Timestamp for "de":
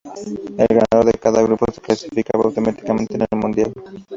1.13-1.19